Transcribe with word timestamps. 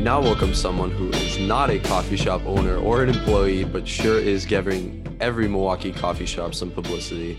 we 0.00 0.04
now 0.04 0.18
welcome 0.18 0.54
someone 0.54 0.90
who 0.90 1.10
is 1.10 1.38
not 1.38 1.68
a 1.68 1.78
coffee 1.78 2.16
shop 2.16 2.40
owner 2.46 2.78
or 2.78 3.02
an 3.02 3.10
employee, 3.10 3.64
but 3.64 3.86
sure 3.86 4.18
is 4.18 4.46
giving 4.46 5.06
every 5.20 5.46
Milwaukee 5.46 5.92
coffee 5.92 6.24
shop 6.24 6.54
some 6.54 6.70
publicity. 6.70 7.38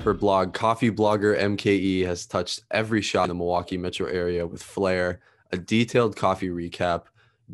Her 0.00 0.12
blog, 0.12 0.52
Coffee 0.52 0.90
Blogger 0.90 1.34
MKE, 1.34 2.04
has 2.04 2.26
touched 2.26 2.60
every 2.70 3.00
shop 3.00 3.24
in 3.24 3.28
the 3.30 3.34
Milwaukee 3.36 3.78
metro 3.78 4.06
area 4.06 4.46
with 4.46 4.62
flair, 4.62 5.20
a 5.50 5.56
detailed 5.56 6.14
coffee 6.14 6.50
recap, 6.50 7.04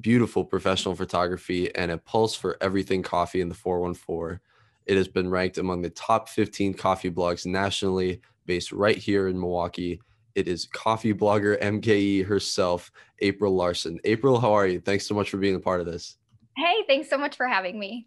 beautiful 0.00 0.44
professional 0.44 0.96
photography, 0.96 1.72
and 1.76 1.92
a 1.92 1.98
pulse 1.98 2.34
for 2.34 2.56
everything 2.60 3.04
coffee 3.04 3.40
in 3.40 3.48
the 3.48 3.54
414. 3.54 4.40
It 4.86 4.96
has 4.96 5.06
been 5.06 5.30
ranked 5.30 5.58
among 5.58 5.82
the 5.82 5.90
top 5.90 6.28
15 6.28 6.74
coffee 6.74 7.12
blogs 7.12 7.46
nationally, 7.46 8.20
based 8.46 8.72
right 8.72 8.98
here 8.98 9.28
in 9.28 9.38
Milwaukee. 9.38 10.00
It 10.38 10.46
is 10.46 10.66
coffee 10.66 11.12
blogger 11.12 11.60
MKE 11.60 12.24
herself, 12.24 12.92
April 13.18 13.56
Larson. 13.56 13.98
April, 14.04 14.38
how 14.38 14.52
are 14.52 14.68
you? 14.68 14.78
Thanks 14.78 15.04
so 15.04 15.12
much 15.12 15.30
for 15.30 15.36
being 15.36 15.56
a 15.56 15.58
part 15.58 15.80
of 15.80 15.86
this. 15.86 16.16
Hey, 16.56 16.84
thanks 16.86 17.10
so 17.10 17.18
much 17.18 17.36
for 17.36 17.48
having 17.48 17.76
me. 17.76 18.06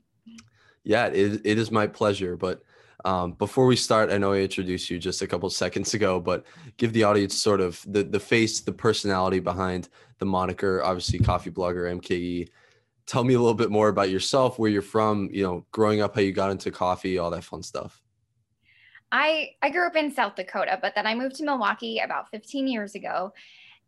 Yeah, 0.85 1.07
it, 1.07 1.41
it 1.43 1.57
is 1.57 1.71
my 1.71 1.87
pleasure. 1.87 2.37
But 2.37 2.61
um, 3.03 3.33
before 3.33 3.65
we 3.65 3.75
start, 3.75 4.11
I 4.11 4.17
know 4.17 4.31
I 4.31 4.37
introduced 4.37 4.89
you 4.89 4.97
just 4.97 5.21
a 5.21 5.27
couple 5.27 5.49
seconds 5.49 5.93
ago, 5.93 6.21
but 6.21 6.45
give 6.77 6.93
the 6.93 7.03
audience 7.03 7.35
sort 7.35 7.59
of 7.59 7.83
the, 7.85 8.03
the 8.03 8.19
face, 8.19 8.61
the 8.61 8.71
personality 8.71 9.39
behind 9.39 9.89
the 10.19 10.25
moniker, 10.25 10.81
obviously 10.83 11.19
coffee 11.19 11.51
blogger 11.51 11.99
MKE. 11.99 12.47
Tell 13.07 13.25
me 13.25 13.33
a 13.33 13.39
little 13.39 13.53
bit 13.53 13.71
more 13.71 13.89
about 13.89 14.09
yourself, 14.09 14.57
where 14.57 14.71
you're 14.71 14.81
from, 14.81 15.29
you 15.33 15.43
know, 15.43 15.65
growing 15.73 15.99
up, 15.99 16.15
how 16.15 16.21
you 16.21 16.31
got 16.31 16.51
into 16.51 16.71
coffee, 16.71 17.17
all 17.17 17.31
that 17.31 17.43
fun 17.43 17.61
stuff. 17.61 18.00
I 19.11 19.51
I 19.61 19.69
grew 19.69 19.85
up 19.87 19.95
in 19.95 20.11
South 20.11 20.35
Dakota, 20.35 20.79
but 20.81 20.95
then 20.95 21.07
I 21.07 21.15
moved 21.15 21.35
to 21.35 21.45
Milwaukee 21.45 21.99
about 21.99 22.29
15 22.31 22.67
years 22.67 22.95
ago. 22.95 23.33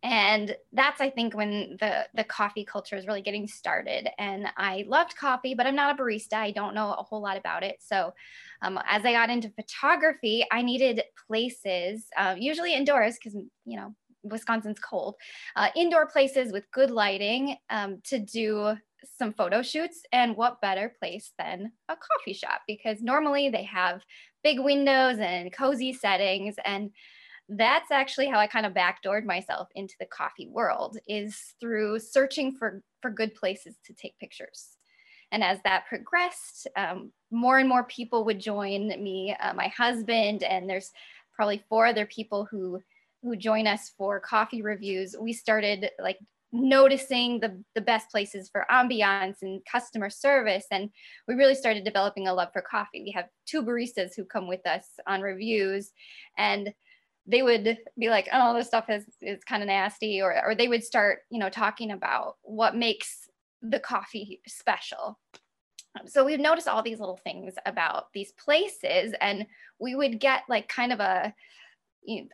And 0.02 0.54
that's 0.72 1.00
I 1.00 1.08
think 1.08 1.34
when 1.34 1.78
the 1.80 2.06
the 2.12 2.24
coffee 2.24 2.64
culture 2.64 2.94
is 2.96 3.06
really 3.06 3.22
getting 3.22 3.48
started. 3.48 4.08
And 4.18 4.46
I 4.56 4.84
loved 4.86 5.16
coffee, 5.16 5.54
but 5.54 5.66
I'm 5.66 5.74
not 5.74 5.98
a 5.98 6.02
barista. 6.02 6.34
I 6.34 6.50
don't 6.50 6.74
know 6.74 6.92
a 6.92 7.02
whole 7.02 7.22
lot 7.22 7.38
about 7.38 7.62
it. 7.62 7.76
So 7.80 8.12
um, 8.60 8.78
as 8.86 9.04
I 9.06 9.12
got 9.12 9.30
into 9.30 9.48
photography, 9.50 10.44
I 10.52 10.60
needed 10.60 11.02
places, 11.26 12.06
uh, 12.18 12.34
usually 12.38 12.74
indoors, 12.74 13.16
because 13.16 13.34
you 13.64 13.76
know 13.78 13.94
Wisconsin's 14.24 14.78
cold, 14.78 15.16
uh, 15.56 15.68
indoor 15.74 16.06
places 16.06 16.52
with 16.52 16.70
good 16.70 16.90
lighting 16.90 17.56
um, 17.70 18.00
to 18.04 18.18
do 18.18 18.76
some 19.18 19.32
photo 19.32 19.62
shoots. 19.62 20.02
And 20.12 20.36
what 20.36 20.60
better 20.60 20.94
place 20.98 21.32
than 21.38 21.72
a 21.88 21.96
coffee 21.96 22.32
shop? 22.32 22.62
Because 22.66 23.02
normally 23.02 23.48
they 23.48 23.64
have 23.64 24.02
big 24.42 24.60
windows 24.60 25.18
and 25.18 25.52
cozy 25.52 25.92
settings. 25.92 26.56
And 26.64 26.90
that's 27.48 27.90
actually 27.90 28.28
how 28.28 28.38
I 28.38 28.46
kind 28.46 28.66
of 28.66 28.72
backdoored 28.72 29.24
myself 29.24 29.68
into 29.74 29.94
the 30.00 30.06
coffee 30.06 30.48
world 30.48 30.98
is 31.06 31.54
through 31.60 31.98
searching 31.98 32.56
for, 32.56 32.82
for 33.02 33.10
good 33.10 33.34
places 33.34 33.76
to 33.86 33.92
take 33.92 34.18
pictures. 34.18 34.76
And 35.30 35.42
as 35.42 35.58
that 35.64 35.86
progressed, 35.86 36.68
um, 36.76 37.12
more 37.30 37.58
and 37.58 37.68
more 37.68 37.84
people 37.84 38.24
would 38.24 38.38
join 38.38 38.88
me, 38.88 39.34
uh, 39.40 39.52
my 39.54 39.68
husband, 39.68 40.42
and 40.42 40.70
there's 40.70 40.92
probably 41.34 41.64
four 41.68 41.86
other 41.86 42.06
people 42.06 42.46
who 42.50 42.80
who 43.24 43.34
join 43.34 43.66
us 43.66 43.90
for 43.96 44.20
coffee 44.20 44.60
reviews. 44.60 45.16
We 45.18 45.32
started 45.32 45.90
like 45.98 46.18
noticing 46.54 47.40
the, 47.40 47.60
the 47.74 47.80
best 47.80 48.08
places 48.10 48.48
for 48.48 48.64
ambiance 48.70 49.42
and 49.42 49.60
customer 49.70 50.08
service. 50.08 50.64
And 50.70 50.88
we 51.26 51.34
really 51.34 51.56
started 51.56 51.84
developing 51.84 52.28
a 52.28 52.34
love 52.34 52.50
for 52.52 52.62
coffee. 52.62 53.02
We 53.02 53.10
have 53.10 53.26
two 53.44 53.62
baristas 53.62 54.14
who 54.16 54.24
come 54.24 54.46
with 54.46 54.64
us 54.64 54.86
on 55.06 55.20
reviews 55.20 55.90
and 56.38 56.72
they 57.26 57.42
would 57.42 57.78
be 57.98 58.08
like, 58.08 58.28
oh, 58.32 58.54
this 58.54 58.68
stuff 58.68 58.88
is, 58.88 59.04
is 59.20 59.42
kind 59.42 59.62
of 59.62 59.66
nasty. 59.66 60.22
Or, 60.22 60.46
or 60.46 60.54
they 60.54 60.68
would 60.68 60.84
start, 60.84 61.20
you 61.28 61.40
know, 61.40 61.50
talking 61.50 61.90
about 61.90 62.36
what 62.42 62.76
makes 62.76 63.28
the 63.60 63.80
coffee 63.80 64.40
special. 64.46 65.18
So 66.06 66.24
we've 66.24 66.40
noticed 66.40 66.68
all 66.68 66.82
these 66.82 67.00
little 67.00 67.18
things 67.24 67.54
about 67.66 68.12
these 68.12 68.32
places 68.32 69.14
and 69.20 69.46
we 69.80 69.96
would 69.96 70.20
get 70.20 70.42
like 70.48 70.68
kind 70.68 70.92
of 70.92 71.00
a, 71.00 71.34
you 72.04 72.22
know, 72.22 72.28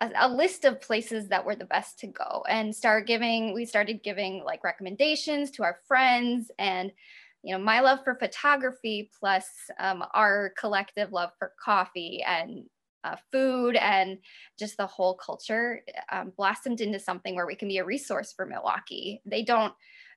a, 0.00 0.10
a, 0.16 0.28
list 0.28 0.64
of 0.64 0.80
places 0.80 1.28
that 1.28 1.44
were 1.44 1.54
the 1.54 1.64
best 1.64 1.98
to 2.00 2.06
go 2.06 2.44
and 2.48 2.74
start 2.74 3.06
giving 3.06 3.54
we 3.54 3.64
started 3.64 4.02
giving 4.02 4.42
like 4.44 4.64
recommendations 4.64 5.50
to 5.50 5.62
our 5.62 5.78
friends 5.86 6.50
and 6.58 6.92
you 7.42 7.56
know 7.56 7.62
my 7.62 7.80
love 7.80 8.00
for 8.04 8.14
photography 8.14 9.10
plus 9.18 9.46
um, 9.78 10.04
our 10.14 10.52
collective 10.58 11.12
love 11.12 11.30
for 11.38 11.52
coffee 11.62 12.22
and 12.26 12.64
uh, 13.04 13.16
food 13.32 13.76
and 13.76 14.18
just 14.58 14.76
the 14.76 14.86
whole 14.86 15.14
culture 15.14 15.82
um, 16.12 16.32
blossomed 16.36 16.80
into 16.80 16.98
something 16.98 17.34
where 17.34 17.46
we 17.46 17.54
can 17.54 17.68
be 17.68 17.78
a 17.78 17.84
resource 17.84 18.32
for 18.32 18.44
milwaukee. 18.44 19.22
They 19.24 19.42
don't 19.42 19.72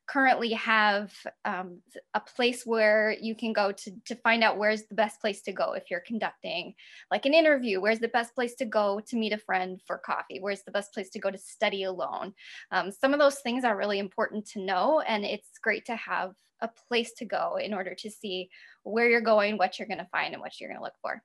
currently 0.07 0.51
have 0.53 1.13
um, 1.45 1.79
a 2.13 2.19
place 2.19 2.65
where 2.65 3.15
you 3.21 3.35
can 3.35 3.53
go 3.53 3.71
to, 3.71 3.91
to 4.05 4.15
find 4.15 4.43
out 4.43 4.57
where's 4.57 4.83
the 4.83 4.95
best 4.95 5.21
place 5.21 5.41
to 5.43 5.51
go 5.51 5.73
if 5.73 5.89
you're 5.89 6.01
conducting 6.01 6.73
like 7.09 7.25
an 7.25 7.33
interview. 7.33 7.79
Where's 7.79 7.99
the 7.99 8.09
best 8.09 8.35
place 8.35 8.55
to 8.55 8.65
go 8.65 8.99
to 9.07 9.15
meet 9.15 9.33
a 9.33 9.37
friend 9.37 9.81
for 9.87 9.97
coffee? 9.97 10.39
Where's 10.39 10.63
the 10.63 10.71
best 10.71 10.93
place 10.93 11.09
to 11.11 11.19
go 11.19 11.31
to 11.31 11.37
study 11.37 11.83
alone? 11.83 12.33
Um, 12.71 12.91
some 12.91 13.13
of 13.13 13.19
those 13.19 13.39
things 13.39 13.63
are 13.63 13.77
really 13.77 13.99
important 13.99 14.45
to 14.49 14.59
know 14.59 14.99
and 15.01 15.23
it's 15.23 15.57
great 15.61 15.85
to 15.85 15.95
have 15.95 16.33
a 16.59 16.69
place 16.87 17.13
to 17.13 17.25
go 17.25 17.57
in 17.57 17.73
order 17.73 17.95
to 17.95 18.09
see 18.09 18.49
where 18.83 19.09
you're 19.09 19.21
going 19.21 19.57
what 19.57 19.79
you're 19.79 19.87
going 19.87 19.99
to 19.99 20.07
find 20.11 20.33
and 20.33 20.41
what 20.41 20.59
you're 20.59 20.69
going 20.69 20.79
to 20.79 20.83
look 20.83 20.97
for. 21.01 21.21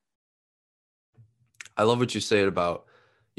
I 1.76 1.84
love 1.84 1.98
what 1.98 2.14
you 2.14 2.20
said 2.20 2.46
about 2.46 2.86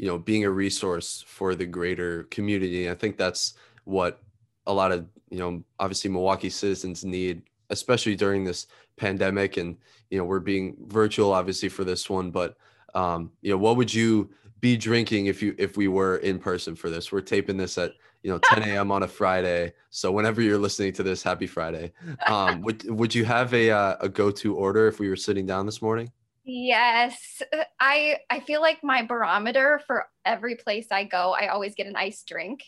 you 0.00 0.06
know 0.06 0.16
being 0.16 0.44
a 0.44 0.50
resource 0.50 1.22
for 1.26 1.54
the 1.54 1.66
greater 1.66 2.22
community 2.30 2.88
i 2.88 2.94
think 2.94 3.18
that's 3.18 3.52
what 3.84 4.22
a 4.70 4.72
lot 4.72 4.92
of 4.92 5.06
you 5.30 5.38
know 5.38 5.62
obviously 5.78 6.10
Milwaukee 6.10 6.50
citizens 6.50 7.04
need, 7.04 7.42
especially 7.70 8.16
during 8.16 8.44
this 8.44 8.66
pandemic, 8.96 9.56
and 9.56 9.76
you 10.10 10.18
know 10.18 10.24
we're 10.24 10.40
being 10.40 10.76
virtual 10.86 11.32
obviously 11.32 11.68
for 11.68 11.84
this 11.84 12.08
one, 12.08 12.30
but 12.30 12.56
um, 12.94 13.30
you 13.42 13.50
know 13.50 13.58
what 13.58 13.76
would 13.76 13.92
you 13.92 14.30
be 14.60 14.76
drinking 14.76 15.26
if 15.26 15.42
you 15.42 15.54
if 15.58 15.76
we 15.76 15.88
were 15.88 16.18
in 16.18 16.38
person 16.38 16.74
for 16.74 16.90
this? 16.90 17.10
We're 17.10 17.20
taping 17.20 17.56
this 17.56 17.78
at 17.78 17.92
you 18.22 18.30
know 18.30 18.38
10 18.44 18.62
a.m. 18.62 18.92
on 18.92 19.02
a 19.02 19.08
Friday, 19.08 19.72
so 19.90 20.12
whenever 20.12 20.40
you're 20.40 20.58
listening 20.58 20.92
to 20.94 21.02
this, 21.02 21.22
happy 21.22 21.46
Friday. 21.46 21.92
Um, 22.26 22.62
would 22.62 22.88
would 22.90 23.14
you 23.14 23.24
have 23.24 23.52
a 23.54 23.70
uh, 23.70 23.96
a 24.00 24.08
go 24.08 24.30
to 24.30 24.56
order 24.56 24.86
if 24.86 25.00
we 25.00 25.08
were 25.08 25.16
sitting 25.16 25.46
down 25.46 25.66
this 25.66 25.82
morning? 25.82 26.10
Yes, 26.44 27.42
I 27.78 28.18
I 28.30 28.40
feel 28.40 28.60
like 28.60 28.82
my 28.82 29.02
barometer 29.02 29.80
for 29.86 30.06
every 30.24 30.56
place 30.56 30.86
I 30.90 31.04
go, 31.04 31.32
I 31.32 31.48
always 31.48 31.74
get 31.74 31.86
an 31.86 31.96
iced 31.96 32.26
drink 32.26 32.62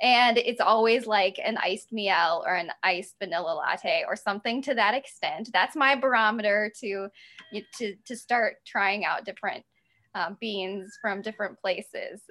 and 0.00 0.38
it's 0.38 0.60
always 0.60 1.06
like 1.06 1.38
an 1.44 1.58
iced 1.58 1.92
miel 1.92 2.42
or 2.46 2.54
an 2.54 2.70
iced 2.82 3.16
vanilla 3.18 3.54
latte 3.54 4.04
or 4.08 4.16
something 4.16 4.62
to 4.62 4.74
that 4.74 4.94
extent. 4.94 5.50
That's 5.52 5.76
my 5.76 5.94
barometer 5.94 6.72
to 6.80 7.08
to 7.78 7.94
to 8.06 8.16
start 8.16 8.56
trying 8.66 9.04
out 9.04 9.24
different 9.24 9.64
um, 10.14 10.36
beans 10.40 10.98
from 11.00 11.22
different 11.22 11.58
places. 11.60 12.22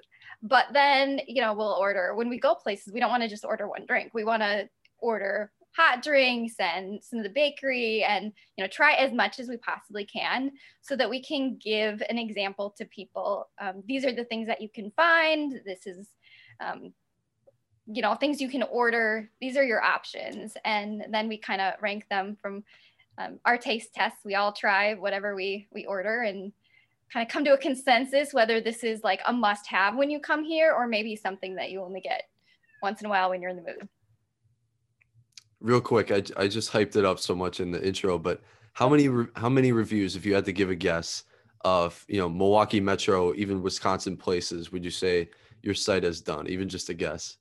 But 0.42 0.66
then 0.72 1.20
you 1.26 1.40
know 1.40 1.54
we'll 1.54 1.76
order 1.80 2.14
when 2.14 2.28
we 2.28 2.40
go 2.40 2.54
places 2.54 2.92
we 2.92 3.00
don't 3.00 3.10
want 3.10 3.22
to 3.22 3.28
just 3.28 3.44
order 3.44 3.68
one 3.68 3.86
drink. 3.86 4.12
We 4.14 4.24
want 4.24 4.42
to 4.42 4.68
order 4.98 5.52
hot 5.76 6.02
drinks 6.02 6.54
and 6.58 7.00
some 7.02 7.20
of 7.20 7.22
the 7.22 7.30
bakery 7.30 8.02
and 8.02 8.32
you 8.56 8.64
know 8.64 8.68
try 8.68 8.94
as 8.94 9.12
much 9.12 9.38
as 9.38 9.48
we 9.48 9.56
possibly 9.58 10.04
can 10.04 10.50
so 10.80 10.96
that 10.96 11.08
we 11.08 11.22
can 11.22 11.56
give 11.62 12.02
an 12.08 12.18
example 12.18 12.74
to 12.76 12.84
people. 12.86 13.48
Um, 13.60 13.84
these 13.86 14.04
are 14.04 14.12
the 14.12 14.24
things 14.24 14.48
that 14.48 14.60
you 14.60 14.68
can 14.68 14.90
find. 14.96 15.60
This 15.64 15.86
is 15.86 16.08
um, 16.60 16.92
you 17.92 18.02
know 18.02 18.14
things 18.14 18.40
you 18.40 18.48
can 18.48 18.62
order 18.64 19.30
these 19.40 19.56
are 19.56 19.64
your 19.64 19.82
options. 19.82 20.56
And 20.64 21.04
then 21.10 21.28
we 21.28 21.38
kind 21.38 21.60
of 21.60 21.74
rank 21.80 22.06
them 22.08 22.36
from 22.40 22.64
um, 23.18 23.38
our 23.44 23.58
taste 23.58 23.94
tests. 23.94 24.20
We 24.24 24.34
all 24.34 24.52
try 24.52 24.94
whatever 24.94 25.34
we 25.34 25.68
we 25.72 25.86
order 25.86 26.22
and 26.22 26.52
kind 27.12 27.26
of 27.26 27.32
come 27.32 27.44
to 27.44 27.54
a 27.54 27.58
consensus 27.58 28.32
whether 28.32 28.60
this 28.60 28.84
is 28.84 29.02
like 29.02 29.20
a 29.26 29.32
must 29.32 29.66
have 29.66 29.96
when 29.96 30.10
you 30.10 30.20
come 30.20 30.44
here 30.44 30.72
or 30.72 30.86
maybe 30.86 31.16
something 31.16 31.56
that 31.56 31.70
you 31.70 31.82
only 31.82 32.00
get 32.00 32.22
once 32.82 33.00
in 33.00 33.06
a 33.06 33.10
while 33.10 33.30
when 33.30 33.42
you're 33.42 33.50
in 33.50 33.56
the 33.56 33.62
mood. 33.62 33.88
Real 35.60 35.80
quick 35.80 36.12
i, 36.12 36.22
I 36.36 36.46
just 36.46 36.72
hyped 36.72 36.94
it 36.94 37.04
up 37.04 37.18
so 37.18 37.34
much 37.34 37.58
in 37.58 37.72
the 37.72 37.84
intro 37.84 38.16
but 38.16 38.40
how 38.74 38.88
many 38.88 39.08
how 39.34 39.48
many 39.48 39.72
reviews 39.72 40.14
if 40.14 40.24
you 40.24 40.34
had 40.34 40.44
to 40.44 40.52
give 40.52 40.70
a 40.70 40.76
guess 40.76 41.24
of 41.62 42.06
you 42.08 42.18
know 42.18 42.28
milwaukee 42.28 42.80
metro 42.80 43.34
even 43.34 43.60
wisconsin 43.60 44.16
places 44.16 44.70
would 44.70 44.84
you 44.84 44.90
say 44.92 45.28
your 45.62 45.74
site 45.74 46.04
has 46.04 46.20
done? 46.20 46.46
Even 46.48 46.68
just 46.68 46.88
a 46.88 46.94
guess 46.94 47.36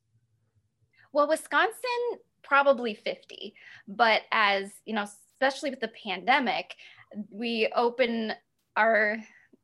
well, 1.12 1.28
Wisconsin, 1.28 2.20
probably 2.44 2.94
50. 2.94 3.54
But 3.88 4.22
as, 4.32 4.72
you 4.86 4.94
know, 4.94 5.04
especially 5.04 5.70
with 5.70 5.80
the 5.80 5.92
pandemic, 6.04 6.76
we 7.32 7.70
open 7.76 8.34
our 8.76 9.18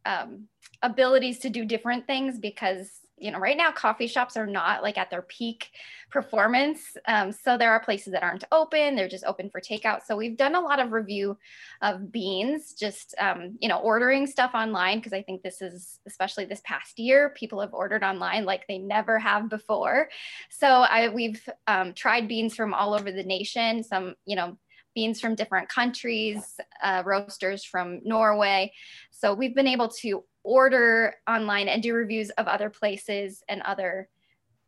um, 0.05 0.47
abilities 0.81 1.39
to 1.39 1.49
do 1.49 1.65
different 1.65 2.07
things 2.07 2.39
because 2.39 2.89
you 3.17 3.31
know, 3.31 3.39
right 3.39 3.55
now 3.55 3.71
coffee 3.71 4.07
shops 4.07 4.35
are 4.35 4.45
not 4.45 4.83
like 4.83 4.97
at 4.97 5.09
their 5.09 5.21
peak 5.21 5.71
performance. 6.11 6.97
Um, 7.07 7.31
so 7.31 7.57
there 7.57 7.71
are 7.71 7.79
places 7.79 8.11
that 8.11 8.23
aren't 8.23 8.43
open, 8.51 8.95
they're 8.95 9.07
just 9.07 9.23
open 9.25 9.49
for 9.49 9.61
takeout. 9.61 10.01
So 10.05 10.17
we've 10.17 10.35
done 10.35 10.55
a 10.55 10.59
lot 10.59 10.79
of 10.79 10.91
review 10.91 11.37
of 11.81 12.11
beans, 12.11 12.73
just, 12.73 13.15
um, 13.17 13.57
you 13.61 13.69
know, 13.69 13.79
ordering 13.79 14.27
stuff 14.27 14.51
online 14.53 14.99
because 14.99 15.13
I 15.13 15.21
think 15.21 15.43
this 15.43 15.61
is, 15.61 15.99
especially 16.05 16.45
this 16.45 16.61
past 16.65 16.99
year, 16.99 17.29
people 17.29 17.61
have 17.61 17.73
ordered 17.73 18.03
online 18.03 18.45
like 18.45 18.67
they 18.67 18.77
never 18.77 19.17
have 19.17 19.49
before. 19.49 20.09
So 20.49 20.67
I, 20.67 21.09
we've 21.09 21.47
um, 21.67 21.93
tried 21.93 22.27
beans 22.27 22.55
from 22.55 22.73
all 22.73 22.93
over 22.93 23.11
the 23.11 23.23
nation, 23.23 23.83
some, 23.83 24.15
you 24.25 24.35
know, 24.35 24.57
beans 24.93 25.19
from 25.19 25.35
different 25.35 25.69
countries, 25.69 26.57
uh, 26.81 27.03
roasters 27.05 27.63
from 27.65 27.99
Norway. 28.03 28.71
So 29.11 29.33
we've 29.33 29.53
been 29.53 29.67
able 29.67 29.89
to 29.89 30.23
order 30.45 31.15
online 31.27 31.67
and 31.67 31.83
do 31.83 31.93
reviews 31.93 32.29
of 32.31 32.47
other 32.47 32.69
places 32.69 33.43
and 33.49 33.61
other 33.63 34.07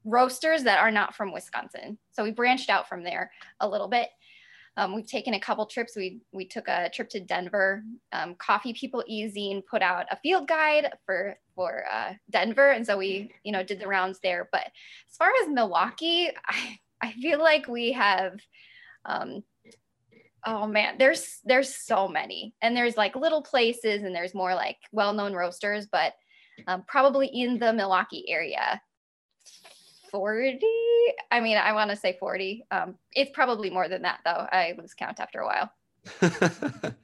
roasters 0.04 0.64
that 0.64 0.80
are 0.80 0.92
not 0.92 1.16
from 1.16 1.32
Wisconsin. 1.32 1.98
So 2.12 2.24
we 2.24 2.32
branched 2.32 2.70
out 2.70 2.90
from 2.90 3.04
there 3.04 3.32
a 3.60 3.68
little 3.68 3.88
bit. 3.88 4.10
Um, 4.76 4.94
we've 4.94 5.08
taken 5.08 5.34
a 5.34 5.40
couple 5.40 5.66
trips. 5.66 5.96
We 5.96 6.20
we 6.32 6.46
took 6.46 6.68
a 6.68 6.90
trip 6.94 7.10
to 7.10 7.20
Denver. 7.20 7.84
Um, 8.12 8.36
Coffee 8.36 8.74
People 8.74 9.04
Easy 9.08 9.64
put 9.70 9.82
out 9.82 10.06
a 10.12 10.18
field 10.18 10.48
guide 10.48 10.94
for 11.06 11.38
for 11.56 11.86
uh, 11.92 12.14
Denver, 12.30 12.72
and 12.72 12.86
so 12.86 12.98
we 12.98 13.32
you 13.44 13.52
know 13.52 13.64
did 13.64 13.80
the 13.80 13.88
rounds 13.88 14.20
there. 14.22 14.50
But 14.52 14.68
as 15.10 15.18
far 15.18 15.32
as 15.42 15.50
Milwaukee, 15.50 16.30
I 16.48 16.78
I 17.02 17.12
feel 17.14 17.40
like 17.40 17.68
we 17.68 17.92
have 17.94 18.40
um, 19.06 19.44
oh 20.46 20.68
man 20.68 20.96
there's 20.98 21.40
there's 21.46 21.76
so 21.76 22.08
many. 22.08 22.54
And 22.62 22.76
there's 22.76 22.98
like 22.98 23.16
little 23.16 23.42
places 23.42 24.04
and 24.04 24.16
there's 24.16 24.34
more 24.34 24.54
like 24.56 24.78
well-known 24.92 25.34
roasters 25.34 25.88
but 25.92 26.14
um, 26.68 26.84
probably 26.88 27.28
in 27.28 27.60
the 27.60 27.74
milwaukee 27.74 28.26
area. 28.28 28.82
40 30.12 30.60
i 31.32 31.42
mean 31.42 31.58
i 31.58 31.74
want 31.74 31.90
to 31.90 31.96
say 31.96 32.16
40 32.18 32.66
um, 32.72 32.96
it's 33.12 33.32
probably 33.34 33.70
more 33.70 33.90
than 33.90 34.04
that 34.04 34.20
though. 34.24 34.48
I 34.52 34.74
lose 34.78 34.94
count 34.94 35.20
after 35.20 35.42
a 35.42 35.46
while. 35.46 35.72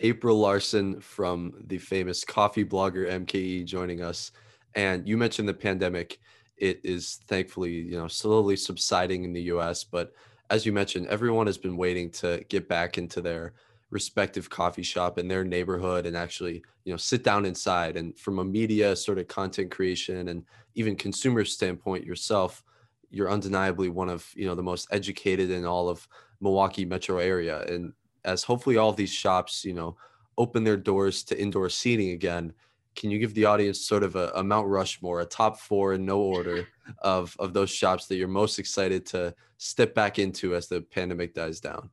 April 0.00 0.38
larson 0.38 1.00
from 1.00 1.52
the 1.66 1.76
famous 1.78 2.24
coffee 2.24 2.64
blogger 2.64 3.06
mke 3.10 3.64
joining 3.66 4.02
us. 4.02 4.32
And 4.74 5.06
you 5.06 5.18
mentioned 5.18 5.48
the 5.48 5.54
pandemic. 5.54 6.18
It 6.56 6.80
is 6.82 7.20
thankfully 7.28 7.72
you 7.72 7.98
know 7.98 8.08
slowly 8.08 8.56
subsiding 8.56 9.24
in 9.24 9.32
the 9.34 9.42
us 9.42 9.84
but 9.84 10.12
as 10.50 10.66
you 10.66 10.72
mentioned, 10.72 11.06
everyone 11.06 11.46
has 11.46 11.58
been 11.58 11.76
waiting 11.76 12.10
to 12.10 12.44
get 12.48 12.68
back 12.68 12.98
into 12.98 13.20
their 13.20 13.54
respective 13.90 14.50
coffee 14.50 14.82
shop 14.82 15.18
in 15.18 15.28
their 15.28 15.44
neighborhood 15.44 16.06
and 16.06 16.16
actually, 16.16 16.62
you 16.84 16.92
know, 16.92 16.96
sit 16.96 17.24
down 17.24 17.44
inside. 17.44 17.96
And 17.96 18.16
from 18.18 18.38
a 18.38 18.44
media 18.44 18.94
sort 18.94 19.18
of 19.18 19.28
content 19.28 19.70
creation 19.70 20.28
and 20.28 20.44
even 20.74 20.96
consumer 20.96 21.44
standpoint 21.44 22.04
yourself, 22.04 22.62
you're 23.10 23.30
undeniably 23.30 23.88
one 23.88 24.08
of, 24.08 24.30
you 24.36 24.46
know, 24.46 24.54
the 24.54 24.62
most 24.62 24.88
educated 24.92 25.50
in 25.50 25.64
all 25.64 25.88
of 25.88 26.06
Milwaukee 26.40 26.84
metro 26.84 27.18
area. 27.18 27.62
And 27.62 27.92
as 28.24 28.44
hopefully 28.44 28.76
all 28.76 28.92
these 28.92 29.12
shops, 29.12 29.64
you 29.64 29.74
know, 29.74 29.96
open 30.38 30.64
their 30.64 30.76
doors 30.76 31.22
to 31.24 31.40
indoor 31.40 31.68
seating 31.68 32.10
again, 32.10 32.52
can 33.00 33.10
you 33.10 33.18
give 33.18 33.32
the 33.32 33.46
audience 33.46 33.80
sort 33.80 34.02
of 34.02 34.14
a, 34.14 34.30
a 34.34 34.44
Mount 34.44 34.68
Rushmore, 34.68 35.22
a 35.22 35.24
top 35.24 35.58
four 35.58 35.94
in 35.94 36.04
no 36.04 36.20
order 36.20 36.68
of 36.98 37.34
of 37.38 37.54
those 37.54 37.70
shops 37.70 38.06
that 38.06 38.16
you're 38.16 38.28
most 38.28 38.58
excited 38.58 39.06
to 39.06 39.34
step 39.56 39.94
back 39.94 40.18
into 40.18 40.54
as 40.54 40.68
the 40.68 40.82
pandemic 40.82 41.32
dies 41.32 41.60
down? 41.60 41.88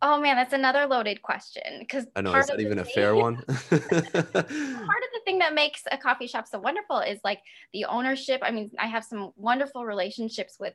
Oh 0.00 0.18
man, 0.18 0.34
that's 0.34 0.54
another 0.54 0.86
loaded 0.86 1.20
question. 1.20 1.80
Because 1.80 2.06
I 2.16 2.22
know 2.22 2.34
is 2.34 2.46
that 2.46 2.60
even 2.60 2.78
a 2.78 2.84
fair 2.84 3.14
one? 3.14 3.36
part 3.46 3.52
of 3.70 3.80
the 3.92 5.20
thing 5.26 5.38
that 5.40 5.54
makes 5.54 5.82
a 5.92 5.98
coffee 5.98 6.26
shop 6.26 6.48
so 6.48 6.58
wonderful 6.58 7.00
is 7.00 7.20
like 7.22 7.40
the 7.74 7.84
ownership. 7.84 8.40
I 8.42 8.52
mean, 8.52 8.70
I 8.78 8.86
have 8.86 9.04
some 9.04 9.32
wonderful 9.36 9.84
relationships 9.84 10.56
with 10.58 10.72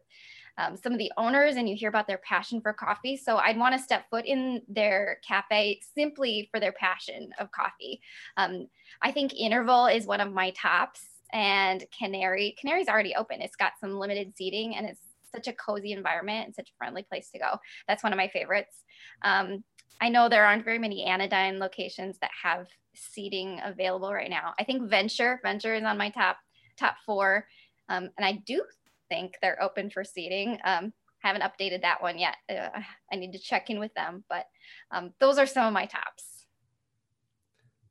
um, 0.58 0.76
some 0.76 0.92
of 0.92 0.98
the 0.98 1.12
owners 1.18 1.56
and 1.56 1.70
you 1.70 1.76
hear 1.76 1.90
about 1.90 2.08
their 2.08 2.20
passion 2.20 2.62
for 2.62 2.74
coffee. 2.74 3.18
So 3.18 3.38
I'd 3.38 3.58
want 3.58 3.76
to 3.76 3.82
step 3.82 4.10
foot 4.10 4.26
in 4.26 4.62
their 4.68 5.20
cafe 5.28 5.82
simply 5.96 6.50
for 6.52 6.60
their 6.60 6.72
passion 6.72 7.30
of 7.40 7.52
coffee. 7.52 8.02
Um, 8.38 8.68
I 9.02 9.12
think 9.12 9.34
Interval 9.34 9.88
is 9.88 10.06
one 10.06 10.22
of 10.22 10.34
my 10.34 10.52
tops 10.52 11.02
and 11.32 11.84
Canary. 11.98 12.56
Canary's 12.60 12.88
already 12.88 13.16
open. 13.16 13.42
It's 13.42 13.56
got 13.56 13.74
some 13.80 14.00
limited 14.00 14.36
seating 14.36 14.76
and 14.76 14.88
it's 14.88 15.02
such 15.34 15.48
a 15.48 15.54
cozy 15.54 15.92
environment 15.92 16.48
and 16.48 16.56
such 16.56 16.70
a 16.70 16.78
friendly 16.78 17.04
place 17.04 17.30
to 17.32 17.40
go. 17.40 17.58
That's 17.88 18.04
one 18.04 18.14
of 18.14 18.18
my 18.18 18.30
favorites. 18.30 18.84
Um, 19.22 19.64
I 20.00 20.10
know 20.10 20.30
there 20.30 20.46
aren't 20.46 20.66
very 20.66 20.80
many 20.80 21.06
anodyne 21.06 21.60
locations 21.60 22.18
that 22.20 22.32
have 22.44 22.68
seating 22.96 23.60
available 23.64 24.14
right 24.14 24.30
now. 24.30 24.54
I 24.60 24.64
think 24.64 24.90
Venture, 24.90 25.40
Venture 25.44 25.76
is 25.76 25.84
on 25.84 25.98
my 25.98 26.10
top 26.10 26.38
top 26.78 26.96
four. 27.06 27.48
Um, 27.90 28.10
and 28.18 28.26
I 28.26 28.44
do 28.46 28.64
think 29.10 29.36
they're 29.42 29.62
open 29.62 29.90
for 29.90 30.04
seating. 30.04 30.58
Um, 30.64 30.94
haven't 31.20 31.42
updated 31.42 31.82
that 31.82 32.02
one 32.02 32.18
yet. 32.18 32.36
Uh, 32.50 32.70
I 33.12 33.16
need 33.16 33.34
to 33.34 33.40
check 33.40 33.70
in 33.70 33.80
with 33.80 33.94
them, 33.96 34.24
but 34.30 34.46
um, 34.92 35.14
those 35.20 35.38
are 35.38 35.48
some 35.48 35.68
of 35.68 35.74
my 35.74 35.86
tops. 35.86 36.46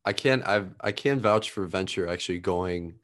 I 0.05 0.13
can 0.13 0.43
I've 0.45 0.75
I 0.81 0.93
can 0.93 1.21
vouch 1.21 1.51
for 1.51 1.67
Venture 1.67 2.09
actually 2.09 2.39
going 2.39 2.95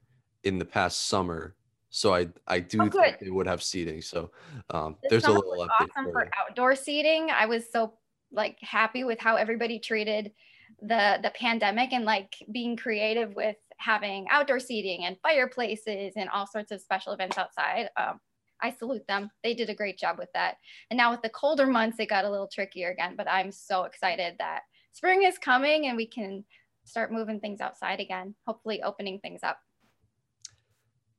in 0.44 0.59
the 0.59 0.64
past 0.64 1.06
summer. 1.06 1.56
So 1.91 2.14
I 2.14 2.29
I 2.47 2.61
do 2.61 2.79
oh, 2.81 2.88
think 2.88 3.19
they 3.20 3.31
would 3.31 3.49
have 3.49 3.62
seating. 3.62 4.00
So 4.00 4.31
um, 4.70 4.97
there's 5.11 5.25
a 5.25 5.32
little 5.32 5.53
update 5.55 5.88
awesome 5.97 6.05
for, 6.05 6.12
for 6.12 6.31
outdoor 6.38 6.76
seating. 6.76 7.31
I 7.31 7.47
was 7.47 7.65
so 7.70 7.94
like 8.31 8.58
happy 8.61 9.05
with 9.05 9.20
how 9.20 9.37
everybody 9.37 9.79
treated 9.81 10.32
the 10.81 11.19
the 11.23 11.32
pandemic 11.35 11.93
and 11.93 12.05
like 12.05 12.35
being 12.50 12.76
creative 12.76 13.35
with 13.35 13.56
having 13.82 14.26
outdoor 14.31 14.61
seating 14.61 15.05
and 15.05 15.17
fireplaces 15.23 16.12
and 16.17 16.29
all 16.31 16.46
sorts 16.46 16.70
of 16.70 16.81
special 16.81 17.12
events 17.12 17.38
outside. 17.38 17.88
Um, 17.96 18.20
I 18.62 18.70
salute 18.70 19.06
them. 19.08 19.31
They 19.43 19.55
did 19.55 19.70
a 19.70 19.75
great 19.75 19.99
job 19.99 20.19
with 20.19 20.29
that. 20.34 20.56
And 20.90 20.96
now 20.96 21.11
with 21.11 21.23
the 21.23 21.29
colder 21.31 21.67
months, 21.67 21.99
it 21.99 22.08
got 22.08 22.25
a 22.25 22.31
little 22.31 22.46
trickier 22.46 22.90
again, 22.90 23.14
but 23.17 23.29
I'm 23.29 23.50
so 23.50 23.84
excited 23.84 24.37
that 24.38 24.61
spring 24.93 25.25
is 25.25 25.37
coming 25.37 25.87
and 25.87 25.96
we 25.96 26.06
can 26.06 26.44
start 26.84 27.12
moving 27.12 27.40
things 27.40 27.61
outside 27.61 28.00
again, 28.00 28.34
hopefully 28.46 28.82
opening 28.82 29.19
things 29.19 29.40
up. 29.43 29.58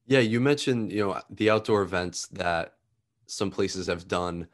Yeah, 0.06 0.20
you 0.20 0.40
mentioned, 0.40 0.92
you 0.92 1.06
know, 1.06 1.22
the 1.30 1.50
outdoor 1.50 1.82
events 1.82 2.28
that 2.28 2.76
some 3.28 3.52
places 3.52 3.88
have 3.88 4.08
done. 4.08 4.48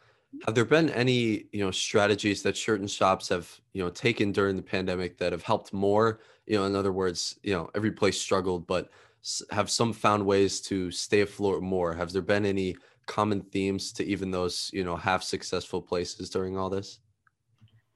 Have 0.45 0.53
there 0.53 0.65
been 0.65 0.89
any, 0.91 1.45
you 1.51 1.65
know, 1.65 1.71
strategies 1.71 2.43
that 2.43 2.55
certain 2.55 2.87
shops 2.87 3.29
have, 3.29 3.49
you 3.73 3.83
know, 3.83 3.89
taken 3.89 4.31
during 4.31 4.55
the 4.55 4.61
pandemic 4.61 5.17
that 5.17 5.31
have 5.31 5.41
helped 5.41 5.73
more 5.73 6.19
you 6.49 6.57
know 6.57 6.65
in 6.65 6.75
other 6.75 6.91
words 6.91 7.39
you 7.43 7.53
know 7.53 7.69
every 7.75 7.91
place 7.91 8.19
struggled 8.19 8.67
but 8.67 8.89
have 9.51 9.69
some 9.69 9.93
found 9.93 10.25
ways 10.25 10.61
to 10.61 10.91
stay 10.91 11.21
afloat 11.21 11.61
more? 11.61 11.93
Have 11.93 12.11
there 12.11 12.21
been 12.21 12.45
any 12.45 12.77
common 13.05 13.41
themes 13.41 13.91
to 13.93 14.05
even 14.05 14.31
those 14.31 14.69
you 14.73 14.83
know 14.83 14.95
half 14.95 15.23
successful 15.23 15.81
places 15.81 16.29
during 16.29 16.57
all 16.57 16.69
this? 16.69 16.99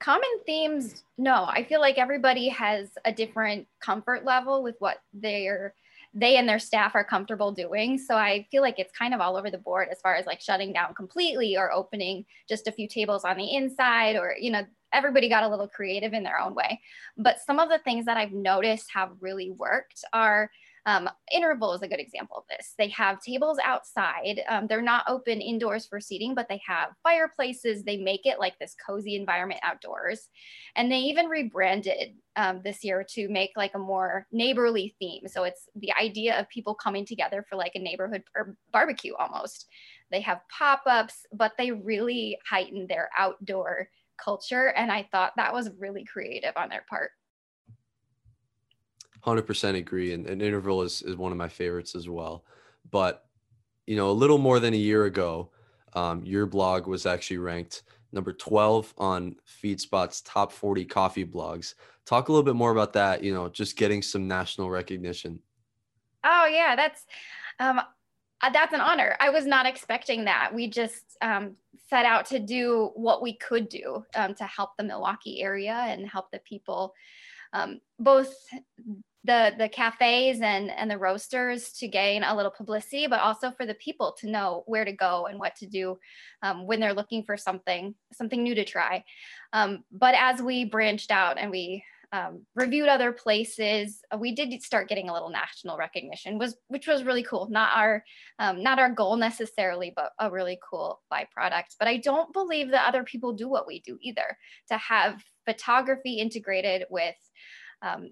Common 0.00 0.28
themes 0.44 1.04
no. 1.16 1.44
I 1.44 1.64
feel 1.64 1.80
like 1.80 1.98
everybody 1.98 2.48
has 2.48 2.90
a 3.04 3.12
different 3.12 3.66
comfort 3.80 4.24
level 4.24 4.62
with 4.62 4.76
what 4.78 4.98
they're 5.12 5.74
they 6.16 6.36
and 6.36 6.48
their 6.48 6.60
staff 6.60 6.94
are 6.94 7.02
comfortable 7.02 7.50
doing 7.50 7.98
so 7.98 8.14
i 8.14 8.46
feel 8.48 8.62
like 8.62 8.78
it's 8.78 8.96
kind 8.96 9.12
of 9.12 9.20
all 9.20 9.36
over 9.36 9.50
the 9.50 9.58
board 9.58 9.88
as 9.90 10.00
far 10.00 10.14
as 10.14 10.26
like 10.26 10.40
shutting 10.40 10.72
down 10.72 10.94
completely 10.94 11.56
or 11.56 11.72
opening 11.72 12.24
just 12.48 12.68
a 12.68 12.72
few 12.72 12.86
tables 12.86 13.24
on 13.24 13.36
the 13.36 13.56
inside 13.56 14.14
or 14.14 14.36
you 14.38 14.52
know 14.52 14.62
everybody 14.94 15.28
got 15.28 15.44
a 15.44 15.48
little 15.48 15.68
creative 15.68 16.12
in 16.12 16.22
their 16.22 16.40
own 16.40 16.54
way. 16.54 16.80
But 17.16 17.40
some 17.40 17.58
of 17.58 17.68
the 17.68 17.78
things 17.78 18.04
that 18.06 18.16
I've 18.16 18.32
noticed 18.32 18.90
have 18.94 19.10
really 19.20 19.50
worked 19.50 20.04
are 20.12 20.50
um, 20.86 21.08
interval 21.32 21.72
is 21.72 21.82
a 21.82 21.88
good 21.88 22.00
example 22.00 22.36
of 22.36 22.44
this. 22.50 22.74
They 22.76 22.88
have 22.88 23.22
tables 23.22 23.58
outside. 23.64 24.42
Um, 24.48 24.66
they're 24.66 24.82
not 24.82 25.04
open 25.08 25.40
indoors 25.40 25.86
for 25.86 25.98
seating, 25.98 26.34
but 26.34 26.46
they 26.48 26.60
have 26.66 26.90
fireplaces. 27.02 27.82
They 27.82 27.96
make 27.96 28.26
it 28.26 28.38
like 28.38 28.58
this 28.58 28.76
cozy 28.86 29.16
environment 29.16 29.60
outdoors. 29.62 30.28
And 30.76 30.92
they 30.92 30.98
even 30.98 31.26
rebranded 31.26 32.16
um, 32.36 32.60
this 32.62 32.84
year 32.84 33.04
to 33.10 33.28
make 33.28 33.52
like 33.56 33.74
a 33.74 33.78
more 33.78 34.26
neighborly 34.30 34.94
theme. 34.98 35.26
So 35.26 35.44
it's 35.44 35.68
the 35.74 35.92
idea 35.98 36.38
of 36.38 36.48
people 36.50 36.74
coming 36.74 37.06
together 37.06 37.46
for 37.48 37.56
like 37.56 37.72
a 37.74 37.78
neighborhood 37.78 38.24
barbecue 38.70 39.14
almost. 39.14 39.66
They 40.10 40.20
have 40.20 40.42
pop 40.50 40.82
ups, 40.86 41.24
but 41.32 41.52
they 41.56 41.70
really 41.70 42.38
heighten 42.48 42.86
their 42.86 43.08
outdoor 43.16 43.88
culture. 44.22 44.68
And 44.76 44.90
I 44.90 45.08
thought 45.10 45.32
that 45.36 45.52
was 45.52 45.70
really 45.78 46.04
creative 46.04 46.52
on 46.56 46.68
their 46.68 46.84
part. 46.88 47.10
100% 49.24 49.76
agree. 49.76 50.12
And, 50.12 50.26
and 50.26 50.42
Interval 50.42 50.82
is, 50.82 51.02
is 51.02 51.16
one 51.16 51.32
of 51.32 51.38
my 51.38 51.48
favorites 51.48 51.94
as 51.94 52.08
well. 52.08 52.44
But, 52.90 53.24
you 53.86 53.96
know, 53.96 54.10
a 54.10 54.12
little 54.12 54.38
more 54.38 54.60
than 54.60 54.74
a 54.74 54.78
year 54.78 55.06
ago, 55.06 55.50
um, 55.94 56.24
your 56.24 56.46
blog 56.46 56.86
was 56.86 57.06
actually 57.06 57.38
ranked 57.38 57.84
number 58.12 58.32
12 58.32 58.94
on 58.98 59.36
FeedSpot's 59.62 60.20
top 60.22 60.52
40 60.52 60.84
coffee 60.84 61.24
blogs. 61.24 61.74
Talk 62.04 62.28
a 62.28 62.32
little 62.32 62.44
bit 62.44 62.54
more 62.54 62.70
about 62.70 62.92
that, 62.92 63.24
you 63.24 63.32
know, 63.32 63.48
just 63.48 63.76
getting 63.76 64.02
some 64.02 64.28
national 64.28 64.70
recognition. 64.70 65.40
Oh, 66.22 66.46
yeah. 66.46 66.76
That's, 66.76 67.06
um, 67.58 67.80
uh, 68.44 68.50
that's 68.50 68.74
an 68.74 68.80
honor. 68.80 69.16
I 69.20 69.30
was 69.30 69.46
not 69.46 69.66
expecting 69.66 70.26
that. 70.26 70.50
We 70.54 70.68
just 70.68 71.16
um, 71.22 71.56
set 71.88 72.04
out 72.04 72.26
to 72.26 72.38
do 72.38 72.90
what 72.94 73.22
we 73.22 73.36
could 73.36 73.68
do 73.68 74.04
um, 74.14 74.34
to 74.34 74.44
help 74.44 74.70
the 74.76 74.84
Milwaukee 74.84 75.42
area 75.42 75.74
and 75.74 76.08
help 76.08 76.30
the 76.30 76.40
people, 76.40 76.94
um, 77.52 77.80
both 77.98 78.34
the 79.24 79.54
the 79.58 79.68
cafes 79.68 80.40
and 80.42 80.70
and 80.70 80.90
the 80.90 80.98
roasters 80.98 81.72
to 81.72 81.88
gain 81.88 82.22
a 82.22 82.36
little 82.36 82.50
publicity 82.50 83.06
but 83.06 83.20
also 83.20 83.50
for 83.50 83.64
the 83.64 83.74
people 83.74 84.14
to 84.20 84.28
know 84.28 84.62
where 84.66 84.84
to 84.84 84.92
go 84.92 85.26
and 85.26 85.38
what 85.38 85.56
to 85.56 85.66
do 85.66 85.98
um, 86.42 86.66
when 86.66 86.78
they're 86.78 86.92
looking 86.92 87.24
for 87.24 87.36
something 87.36 87.94
something 88.12 88.42
new 88.42 88.54
to 88.54 88.64
try. 88.64 89.02
Um, 89.52 89.84
but 89.90 90.14
as 90.14 90.42
we 90.42 90.64
branched 90.66 91.10
out 91.10 91.38
and 91.38 91.50
we 91.50 91.82
um, 92.14 92.46
reviewed 92.54 92.88
other 92.88 93.10
places 93.10 94.00
uh, 94.12 94.16
we 94.16 94.32
did 94.32 94.62
start 94.62 94.88
getting 94.88 95.08
a 95.08 95.12
little 95.12 95.30
national 95.30 95.76
recognition 95.76 96.38
was 96.38 96.56
which 96.68 96.86
was 96.86 97.02
really 97.02 97.24
cool 97.24 97.48
not 97.50 97.70
our 97.74 98.04
um, 98.38 98.62
not 98.62 98.78
our 98.78 98.90
goal 98.90 99.16
necessarily 99.16 99.92
but 99.96 100.12
a 100.20 100.30
really 100.30 100.58
cool 100.70 101.02
byproduct 101.12 101.74
but 101.78 101.88
i 101.88 101.96
don't 101.96 102.32
believe 102.32 102.70
that 102.70 102.86
other 102.86 103.02
people 103.02 103.32
do 103.32 103.48
what 103.48 103.66
we 103.66 103.80
do 103.80 103.98
either 104.00 104.38
to 104.68 104.76
have 104.76 105.22
photography 105.44 106.14
integrated 106.14 106.84
with 106.88 107.16
um, 107.82 108.10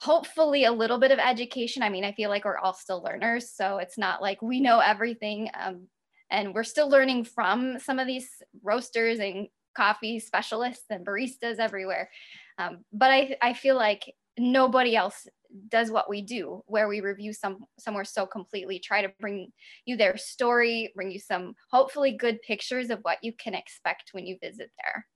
hopefully 0.00 0.64
a 0.64 0.72
little 0.72 0.98
bit 0.98 1.10
of 1.10 1.18
education. 1.18 1.82
I 1.82 1.88
mean, 1.88 2.04
I 2.04 2.12
feel 2.12 2.30
like 2.30 2.44
we're 2.44 2.58
all 2.58 2.74
still 2.74 3.02
learners, 3.02 3.50
so 3.50 3.78
it's 3.78 3.98
not 3.98 4.20
like 4.20 4.42
we 4.42 4.60
know 4.60 4.78
everything. 4.78 5.50
Um, 5.58 5.88
and 6.30 6.54
we're 6.54 6.64
still 6.64 6.88
learning 6.88 7.24
from 7.24 7.78
some 7.78 7.98
of 7.98 8.06
these 8.06 8.28
roasters 8.62 9.20
and 9.20 9.48
coffee 9.76 10.18
specialists 10.18 10.84
and 10.90 11.06
baristas 11.06 11.58
everywhere. 11.58 12.10
Um, 12.58 12.84
but 12.92 13.10
I, 13.10 13.36
I 13.42 13.52
feel 13.52 13.76
like 13.76 14.14
nobody 14.38 14.96
else 14.96 15.26
does 15.68 15.90
what 15.90 16.10
we 16.10 16.20
do 16.22 16.62
where 16.66 16.88
we 16.88 17.00
review 17.00 17.32
some 17.32 17.64
somewhere 17.78 18.04
so 18.04 18.26
completely 18.26 18.78
try 18.78 19.00
to 19.00 19.10
bring 19.20 19.50
you 19.86 19.96
their 19.96 20.16
story 20.16 20.92
bring 20.94 21.10
you 21.10 21.20
some 21.20 21.54
hopefully 21.70 22.12
good 22.12 22.42
pictures 22.42 22.90
of 22.90 22.98
what 23.02 23.16
you 23.22 23.32
can 23.32 23.54
expect 23.54 24.10
when 24.12 24.26
you 24.26 24.36
visit 24.42 24.70
there 24.82 25.06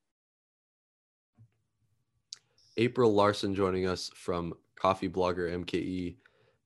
april 2.78 3.12
larson 3.12 3.54
joining 3.54 3.87
us 3.87 4.09
from 4.14 4.54
coffee 4.80 5.09
blogger 5.09 5.64
MKE. 5.64 6.16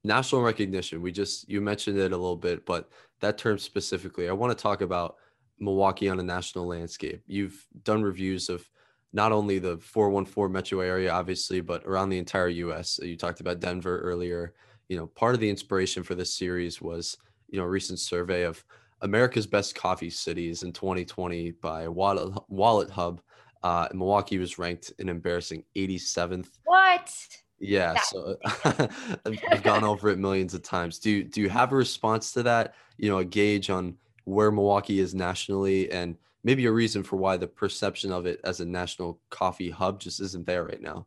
National 0.04 0.42
recognition. 0.42 1.02
We 1.02 1.12
just 1.12 1.48
you 1.48 1.60
mentioned 1.60 1.98
it 1.98 2.12
a 2.12 2.16
little 2.16 2.36
bit, 2.36 2.64
but 2.66 2.90
that 3.20 3.38
term 3.38 3.58
specifically, 3.58 4.28
I 4.28 4.32
want 4.32 4.56
to 4.56 4.62
talk 4.62 4.82
about 4.82 5.16
Milwaukee 5.58 6.08
on 6.08 6.20
a 6.20 6.22
national 6.22 6.66
landscape. 6.66 7.22
You've 7.26 7.66
done 7.84 8.02
reviews 8.02 8.48
of 8.48 8.68
not 9.14 9.30
only 9.30 9.60
the 9.60 9.78
414 9.78 10.52
metro 10.52 10.80
area, 10.80 11.10
obviously, 11.10 11.60
but 11.60 11.86
around 11.86 12.10
the 12.10 12.18
entire 12.18 12.48
US. 12.48 12.98
You 13.00 13.16
talked 13.16 13.40
about 13.40 13.60
Denver 13.60 14.00
earlier. 14.00 14.52
You 14.88 14.96
know, 14.98 15.06
part 15.06 15.34
of 15.34 15.40
the 15.40 15.48
inspiration 15.48 16.02
for 16.02 16.16
this 16.16 16.34
series 16.34 16.82
was, 16.82 17.16
you 17.48 17.58
know, 17.58 17.64
a 17.64 17.68
recent 17.68 18.00
survey 18.00 18.42
of 18.42 18.62
America's 19.02 19.46
best 19.46 19.76
coffee 19.76 20.10
cities 20.10 20.64
in 20.64 20.72
2020 20.72 21.52
by 21.52 21.86
Wallet, 21.86 22.36
Wallet 22.48 22.90
Hub. 22.90 23.22
Uh, 23.62 23.88
Milwaukee 23.94 24.38
was 24.38 24.58
ranked 24.58 24.92
an 24.98 25.08
embarrassing 25.08 25.62
87th. 25.76 26.48
What? 26.64 27.14
Yeah, 27.60 27.94
so 28.00 28.36
I've 28.64 29.62
gone 29.62 29.84
over 29.84 30.08
it 30.08 30.18
millions 30.18 30.54
of 30.54 30.62
times. 30.62 30.98
Do 30.98 31.10
you, 31.10 31.24
do 31.24 31.40
you 31.40 31.48
have 31.48 31.72
a 31.72 31.76
response 31.76 32.32
to 32.32 32.42
that? 32.42 32.74
You 32.98 33.10
know, 33.10 33.18
a 33.18 33.24
gauge 33.24 33.70
on 33.70 33.96
where 34.24 34.50
Milwaukee 34.50 35.00
is 35.00 35.14
nationally, 35.14 35.90
and 35.90 36.16
maybe 36.42 36.66
a 36.66 36.72
reason 36.72 37.02
for 37.02 37.16
why 37.16 37.36
the 37.36 37.46
perception 37.46 38.12
of 38.12 38.26
it 38.26 38.40
as 38.44 38.60
a 38.60 38.64
national 38.64 39.20
coffee 39.30 39.70
hub 39.70 40.00
just 40.00 40.20
isn't 40.20 40.46
there 40.46 40.64
right 40.64 40.80
now. 40.80 41.06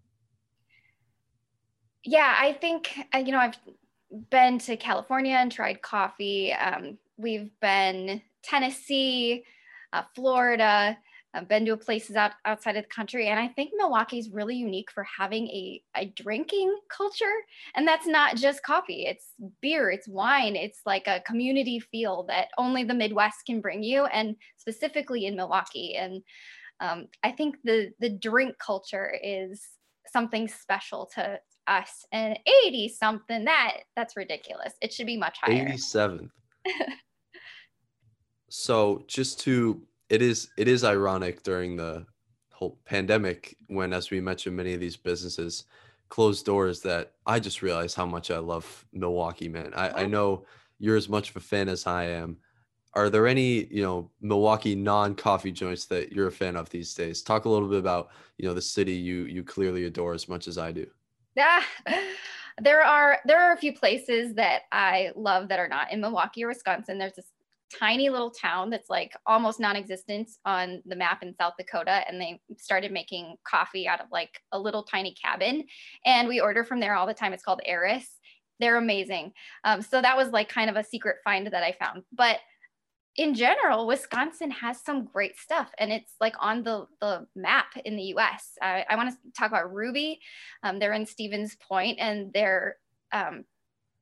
Yeah, 2.04 2.36
I 2.38 2.54
think 2.54 2.98
uh, 3.14 3.18
you 3.18 3.32
know 3.32 3.40
I've 3.40 3.58
been 4.30 4.60
to 4.60 4.78
California 4.78 5.36
and 5.36 5.52
tried 5.52 5.82
coffee. 5.82 6.54
Um, 6.54 6.98
we've 7.18 7.52
been 7.60 8.22
Tennessee, 8.42 9.44
uh, 9.92 10.04
Florida. 10.16 10.98
I've 11.34 11.48
been 11.48 11.66
to 11.66 11.78
places 11.78 12.16
out, 12.16 12.32
outside 12.46 12.78
of 12.78 12.86
the 12.86 12.90
country, 12.90 13.28
and 13.28 13.40
I 13.40 13.48
think 13.50 13.72
Milwaukee 13.76 14.18
is 14.18 14.32
really 14.32 14.56
unique 14.56 14.92
for 14.92 15.04
having 15.04 15.48
a, 15.48 15.82
a 15.96 16.06
drinking 16.06 16.76
culture. 16.90 17.26
And 17.76 17.88
that's 17.88 18.08
not 18.08 18.38
just 18.38 18.64
coffee, 18.64 19.06
it's 19.06 19.34
beer, 19.62 19.92
it's 19.92 20.08
wine, 20.08 20.56
it's 20.56 20.82
like 20.86 21.08
a 21.08 21.22
community 21.22 21.80
feel 21.80 22.24
that 22.30 22.48
only 22.58 22.84
the 22.84 22.94
Midwest 22.94 23.46
can 23.46 23.62
bring 23.62 23.84
you, 23.84 24.06
and 24.06 24.36
specifically 24.58 25.26
in 25.26 25.36
Milwaukee. 25.36 25.96
And 25.96 26.24
um, 26.80 27.08
I 27.24 27.32
think 27.32 27.58
the, 27.64 27.92
the 28.00 28.10
drink 28.10 28.56
culture 28.60 29.18
is 29.22 29.62
something 30.12 30.48
special 30.48 31.10
to 31.16 31.40
us. 31.68 32.06
And 32.12 32.40
80 32.66 32.90
something, 32.90 33.46
that 33.46 33.78
that's 33.96 34.16
ridiculous. 34.16 34.74
It 34.82 34.94
should 34.94 35.08
be 35.08 35.18
much 35.18 35.38
higher. 35.42 35.68
87th. 35.68 36.30
so 38.50 39.04
just 39.08 39.40
to 39.42 39.87
it 40.10 40.22
is 40.22 40.50
it 40.58 40.68
is 40.68 40.84
ironic 40.84 41.44
during 41.44 41.76
the 41.76 42.06
whole 42.52 42.78
pandemic 42.86 43.56
when 43.68 43.94
as 43.94 44.10
we 44.10 44.20
mentioned 44.20 44.56
many 44.56 44.74
of 44.74 44.80
these 44.80 44.98
businesses 44.98 45.66
closed 46.10 46.46
doors 46.46 46.82
that 46.82 47.14
i 47.26 47.40
just 47.40 47.62
realized 47.62 47.96
how 47.96 48.06
much 48.06 48.32
i 48.32 48.38
love 48.38 48.86
milwaukee 48.94 49.50
man. 49.50 49.72
I, 49.76 50.04
I 50.04 50.06
know 50.06 50.46
you're 50.80 50.96
as 50.96 51.10
much 51.10 51.30
of 51.30 51.36
a 51.36 51.42
fan 51.42 51.70
as 51.70 51.86
i 51.86 52.04
am. 52.04 52.38
Are 52.94 53.10
there 53.10 53.28
any 53.28 53.66
you 53.66 53.84
know 53.84 54.10
milwaukee 54.22 54.76
non-coffee 54.76 55.52
joints 55.52 55.86
that 55.86 56.12
you're 56.12 56.28
a 56.28 56.32
fan 56.32 56.56
of 56.56 56.70
these 56.70 56.94
days? 56.94 57.22
Talk 57.22 57.46
a 57.46 57.50
little 57.50 57.68
bit 57.68 57.80
about 57.80 58.10
you 58.38 58.48
know 58.48 58.54
the 58.54 58.62
city 58.62 58.94
you 58.94 59.26
you 59.26 59.44
clearly 59.44 59.86
adore 59.86 60.14
as 60.14 60.28
much 60.28 60.48
as 60.48 60.58
i 60.58 60.72
do. 60.72 60.88
Yeah. 61.36 61.62
There 62.60 62.84
are 62.84 63.20
there 63.24 63.40
are 63.40 63.54
a 63.54 63.58
few 63.58 63.72
places 63.72 64.34
that 64.34 64.64
i 64.72 65.12
love 65.16 65.50
that 65.50 65.60
are 65.60 65.68
not 65.68 65.94
in 65.94 66.02
milwaukee 66.02 66.44
or 66.44 66.48
wisconsin. 66.48 66.98
There's 66.98 67.14
this 67.14 67.32
tiny 67.78 68.10
little 68.10 68.32
town 68.32 68.70
that's 68.70 68.90
like 68.90 69.14
almost 69.26 69.60
non-existent 69.60 70.30
on 70.46 70.82
the 70.86 70.96
map 70.96 71.22
in 71.24 71.36
South 71.36 71.54
Dakota 71.58 72.04
and 72.08 72.20
they 72.20 72.40
started 72.58 72.92
making 72.92 73.36
coffee 73.46 73.88
out 73.88 74.00
of 74.00 74.08
like 74.12 74.42
a 74.52 74.60
little 74.60 74.84
tiny 74.84 75.14
cabin 75.22 75.64
and 76.06 76.28
we 76.28 76.40
order 76.40 76.64
from 76.64 76.80
there 76.80 76.96
all 76.96 77.08
the 77.08 77.14
time 77.14 77.34
it's 77.34 77.44
called 77.44 77.62
Eris 77.66 78.18
they're 78.60 78.78
amazing 78.78 79.32
um, 79.66 79.82
so 79.82 80.02
that 80.02 80.18
was 80.18 80.30
like 80.30 80.50
kind 80.50 80.70
of 80.70 80.76
a 80.76 80.84
secret 80.84 81.18
find 81.24 81.48
that 81.48 81.64
I 81.64 81.76
found 81.80 82.04
but 82.14 82.40
in 83.18 83.34
general, 83.34 83.88
Wisconsin 83.88 84.52
has 84.52 84.80
some 84.80 85.06
great 85.06 85.36
stuff 85.38 85.72
and 85.80 85.92
it's 85.92 86.14
like 86.22 86.36
on 86.40 86.64
the, 86.64 86.86
the 87.02 87.26
map 87.36 87.66
in 87.84 87.96
the 87.96 88.14
US. 88.16 88.52
I, 88.62 88.86
I 88.88 88.96
want 88.96 89.10
to 89.10 89.18
talk 89.36 89.50
about 89.50 89.74
Ruby. 89.74 90.20
Um, 90.62 90.78
they're 90.78 90.94
in 90.94 91.08
Stevens 91.08 91.58
Point 91.68 91.98
and 92.00 92.32
they're 92.32 92.78
um, 93.12 93.44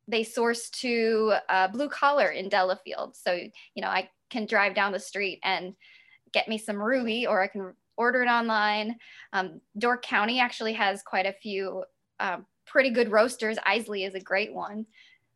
they 0.08 0.24
source 0.24 0.70
to 0.70 1.34
uh, 1.50 1.68
blue 1.68 1.90
collar 1.90 2.30
in 2.30 2.50
Delafield. 2.50 3.16
So, 3.16 3.34
you 3.34 3.82
know, 3.82 3.88
I 3.88 4.10
can 4.30 4.46
drive 4.46 4.76
down 4.76 4.92
the 4.92 5.00
street 5.00 5.40
and 5.44 5.74
get 6.32 6.48
me 6.48 6.58
some 6.58 6.82
Ruby 6.82 7.26
or 7.26 7.42
I 7.42 7.48
can 7.48 7.74
order 7.98 8.22
it 8.24 8.28
online. 8.28 8.98
Um, 9.34 9.62
Door 9.78 10.00
County 10.00 10.40
actually 10.40 10.74
has 10.74 11.02
quite 11.02 11.26
a 11.26 11.34
few 11.34 11.84
um, 12.20 12.46
pretty 12.66 12.90
good 12.90 13.12
roasters. 13.12 13.58
Isley 13.66 14.04
is 14.04 14.16
a 14.16 14.20
great 14.20 14.54
one. 14.54 14.86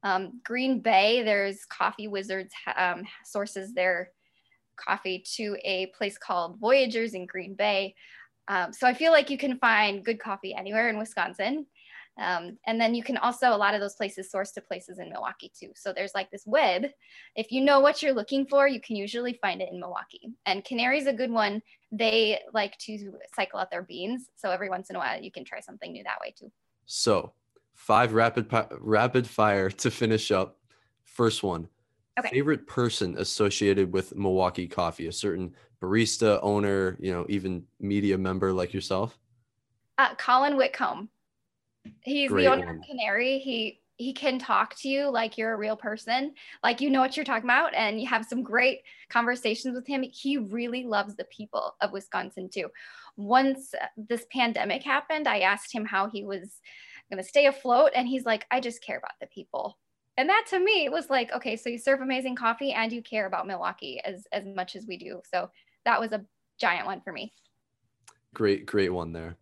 Um, 0.04 0.40
Green 0.44 0.80
Bay, 0.80 1.24
there's 1.24 1.66
Coffee 1.66 2.08
Wizards 2.08 2.54
um, 2.76 3.04
sources 3.26 3.74
their 3.74 4.12
coffee 4.78 5.24
to 5.36 5.58
a 5.64 5.88
place 5.88 6.18
called 6.18 6.60
Voyagers 6.60 7.14
in 7.14 7.26
Green 7.26 7.54
Bay. 7.54 7.96
Um, 8.48 8.74
so 8.74 8.88
I 8.88 8.94
feel 8.94 9.12
like 9.12 9.30
you 9.30 9.38
can 9.38 9.60
find 9.60 10.04
good 10.04 10.20
coffee 10.20 10.56
anywhere 10.56 10.90
in 10.90 10.98
Wisconsin. 10.98 11.66
Um, 12.20 12.58
and 12.66 12.80
then 12.80 12.94
you 12.94 13.04
can 13.04 13.18
also, 13.18 13.50
a 13.50 13.58
lot 13.58 13.74
of 13.74 13.82
those 13.82 13.96
places 13.96 14.30
source 14.30 14.52
to 14.52 14.62
places 14.62 15.00
in 15.00 15.10
Milwaukee 15.10 15.52
too. 15.58 15.72
So 15.76 15.94
there's 15.94 16.14
like 16.14 16.30
this 16.32 16.44
web. 16.46 16.86
If 17.36 17.52
you 17.52 17.62
know 17.62 17.80
what 17.80 18.04
you're 18.04 18.14
looking 18.14 18.46
for, 18.46 18.68
you 18.68 18.82
can 18.82 18.96
usually 18.96 19.40
find 19.42 19.62
it 19.62 19.70
in 19.72 19.80
Milwaukee. 19.80 20.34
And 20.46 20.64
Canary's 20.64 21.08
a 21.08 21.14
good 21.14 21.32
one. 21.32 21.62
They 21.92 22.40
like 22.54 22.78
to 22.80 23.14
cycle 23.34 23.60
out 23.60 23.72
their 23.72 23.84
beans. 23.84 24.30
So 24.36 24.52
every 24.52 24.70
once 24.70 24.90
in 24.90 24.96
a 24.96 25.00
while, 25.00 25.22
you 25.22 25.32
can 25.32 25.46
try 25.46 25.60
something 25.60 25.92
new 25.92 26.04
that 26.04 26.20
way 26.22 26.34
too. 26.38 26.52
So 26.86 27.32
five 27.76 28.14
rapid, 28.14 28.54
rapid 28.80 29.26
fire 29.26 29.70
to 29.70 29.90
finish 29.90 30.32
up. 30.32 30.58
First 31.04 31.44
one. 31.44 31.70
Okay. 32.20 32.30
Favorite 32.30 32.68
person 32.68 33.18
associated 33.18 33.94
with 33.94 34.14
Milwaukee 34.16 34.68
coffee, 34.68 35.08
a 35.08 35.12
certain 35.12 35.56
barista, 35.82 36.40
owner, 36.42 36.98
you 37.00 37.14
know, 37.14 37.26
even 37.30 37.64
media 37.80 38.18
member 38.18 38.52
like 38.52 38.74
yourself? 38.74 39.18
Uh, 39.98 40.14
Colin 40.16 40.58
Whitcomb. 40.58 41.10
He's 42.02 42.30
Great 42.30 42.44
the 42.44 42.52
owner 42.52 42.66
one. 42.66 42.78
of 42.78 42.82
Canary. 42.84 43.40
He 43.40 43.82
he 44.00 44.14
can 44.14 44.40
talk 44.40 44.76
to 44.78 44.88
you 44.88 45.10
like 45.10 45.38
you're 45.38 45.54
a 45.54 45.58
real 45.58 45.76
person, 45.76 46.34
like 46.64 46.80
you 46.80 46.90
know 46.90 47.02
what 47.02 47.18
you're 47.18 47.26
talking 47.26 47.44
about, 47.44 47.76
and 47.76 48.00
you 48.00 48.08
have 48.08 48.26
some 48.26 48.42
great 48.42 48.80
conversations 49.10 49.76
with 49.76 49.86
him. 49.86 50.04
He 50.04 50.38
really 50.38 50.86
loves 50.86 51.16
the 51.16 51.26
people 51.26 51.76
of 51.82 51.92
Wisconsin 51.92 52.50
too. 52.50 52.70
Once 53.18 53.76
this 53.98 54.26
pandemic 54.32 54.84
happened, 54.84 55.28
I 55.28 55.40
asked 55.40 55.74
him 55.74 55.86
how 55.86 56.10
he 56.10 56.24
was 56.24 56.62
going 57.12 57.22
to 57.22 57.28
stay 57.28 57.48
afloat, 57.48 57.92
and 57.94 58.08
he's 58.08 58.26
like, 58.26 58.46
I 58.50 58.62
just 58.62 58.82
care 58.82 58.98
about 58.98 59.20
the 59.20 59.28
people. 59.28 59.78
And 60.16 60.30
that 60.30 60.46
to 60.50 60.60
me 60.60 60.88
was 60.88 61.10
like, 61.10 61.34
okay, 61.34 61.58
so 61.58 61.70
you 61.70 61.78
serve 61.78 62.00
amazing 62.00 62.38
coffee 62.38 62.72
and 62.72 62.92
you 62.92 63.02
care 63.02 63.26
about 63.26 63.48
Milwaukee 63.48 64.02
as 64.06 64.26
as 64.32 64.46
much 64.46 64.78
as 64.78 64.86
we 64.88 64.98
do. 64.98 65.22
So 65.30 65.52
that 65.84 66.00
was 66.00 66.14
a 66.14 66.26
giant 66.58 66.86
one 66.86 67.02
for 67.02 67.12
me. 67.12 67.34
Great, 68.34 68.66
great 68.66 68.94
one 68.94 69.12
there 69.12 69.38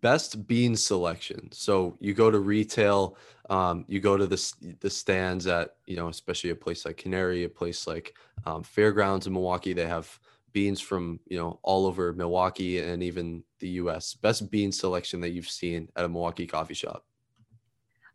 best 0.00 0.46
bean 0.46 0.76
selection. 0.76 1.50
So 1.52 1.96
you 2.00 2.14
go 2.14 2.30
to 2.30 2.38
retail, 2.38 3.16
um, 3.48 3.84
you 3.88 4.00
go 4.00 4.16
to 4.16 4.26
the 4.26 4.76
the 4.80 4.90
stands 4.90 5.46
at 5.46 5.76
you 5.86 5.96
know 5.96 6.08
especially 6.08 6.50
a 6.50 6.54
place 6.54 6.84
like 6.84 6.96
Canary, 6.96 7.44
a 7.44 7.48
place 7.48 7.86
like 7.86 8.14
um, 8.46 8.62
Fairgrounds 8.62 9.26
in 9.26 9.32
Milwaukee. 9.32 9.72
They 9.72 9.86
have 9.86 10.18
beans 10.52 10.80
from 10.80 11.20
you 11.26 11.38
know 11.38 11.58
all 11.62 11.86
over 11.86 12.12
Milwaukee 12.12 12.80
and 12.80 13.02
even 13.02 13.42
the 13.58 13.68
U.S. 13.82 14.14
Best 14.14 14.50
bean 14.50 14.72
selection 14.72 15.20
that 15.20 15.30
you've 15.30 15.48
seen 15.48 15.88
at 15.96 16.04
a 16.04 16.08
Milwaukee 16.08 16.46
coffee 16.46 16.74
shop. 16.74 17.04